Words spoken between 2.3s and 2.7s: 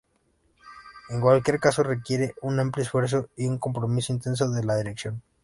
un